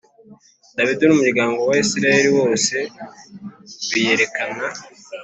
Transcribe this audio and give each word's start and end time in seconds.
Dawidi 0.77 1.03
n 1.05 1.11
umuryango 1.15 1.59
wa 1.69 1.75
Isirayeli 1.83 2.29
wose 2.39 2.75
biyerekana 3.89 4.65